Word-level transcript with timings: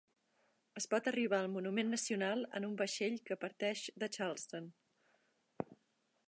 Es 0.79 0.87
pot 0.93 1.09
arribar 1.11 1.41
al 1.43 1.49
monument 1.57 1.93
nacional 1.95 2.41
en 2.61 2.65
un 2.71 2.73
vaixell 2.79 3.21
que 3.29 3.39
parteix 3.45 3.85
de 4.05 4.11
Charleston. 4.17 4.73